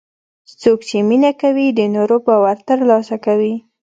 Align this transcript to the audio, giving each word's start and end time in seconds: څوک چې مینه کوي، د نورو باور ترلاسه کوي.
څوک 0.61 0.79
چې 0.87 0.97
مینه 1.09 1.31
کوي، 1.41 1.67
د 1.71 1.79
نورو 1.95 2.15
باور 2.25 2.57
ترلاسه 2.69 3.15
کوي. 3.25 3.55